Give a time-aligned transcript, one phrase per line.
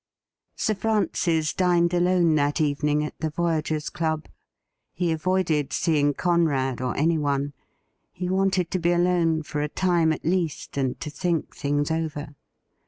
[0.55, 4.25] Sir Francis dined alone that evening at the Voyagers' Club.
[4.93, 7.53] He avoided seeing Conrad or anyone;
[8.11, 12.29] he wanted to be alone for a time at least, and to think things over.